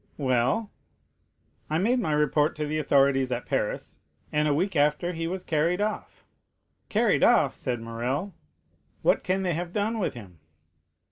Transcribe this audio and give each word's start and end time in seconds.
"Well?" 0.17 0.71
"I 1.69 1.77
made 1.77 1.99
my 1.99 2.11
report 2.13 2.55
to 2.55 2.65
the 2.65 2.79
authorities 2.79 3.31
at 3.31 3.45
Paris, 3.45 3.99
and 4.31 4.47
a 4.47 4.51
week 4.55 4.75
after 4.75 5.13
he 5.13 5.27
was 5.27 5.43
carried 5.43 5.79
off." 5.79 6.25
"Carried 6.89 7.23
off!" 7.23 7.53
said 7.53 7.79
Morrel. 7.81 8.33
"What 9.03 9.23
can 9.23 9.43
they 9.43 9.53
have 9.53 9.73
done 9.73 9.99
with 9.99 10.15
him?" 10.15 10.39